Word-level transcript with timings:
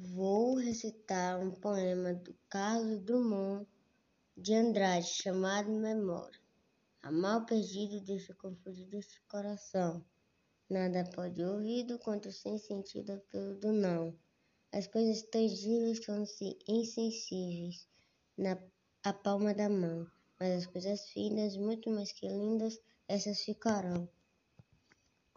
Vou 0.00 0.54
recitar 0.54 1.40
um 1.40 1.50
poema 1.50 2.14
do 2.14 2.32
Carlos 2.48 3.00
Drummond 3.00 3.66
de 4.36 4.54
Andrade 4.54 5.08
chamado 5.08 5.72
Memória. 5.72 6.38
A 7.02 7.10
mal 7.10 7.44
perdido 7.44 8.00
deixa 8.02 8.32
confundido 8.34 8.96
este 8.96 9.20
coração. 9.22 10.04
Nada 10.70 11.02
pode 11.16 11.42
ouvido 11.42 11.98
quanto 11.98 12.30
sem 12.30 12.58
sentido 12.58 13.20
pelo 13.28 13.56
do 13.56 13.72
não. 13.72 14.16
As 14.70 14.86
coisas 14.86 15.22
tangíveis 15.22 15.98
tornam-se 15.98 16.56
insensíveis 16.68 17.88
na 18.36 18.56
a 19.02 19.12
palma 19.12 19.52
da 19.52 19.68
mão, 19.68 20.08
mas 20.38 20.58
as 20.58 20.66
coisas 20.66 21.08
finas, 21.08 21.56
muito 21.56 21.90
mais 21.90 22.12
que 22.12 22.28
lindas, 22.28 22.78
essas 23.08 23.40
ficarão. 23.40 24.08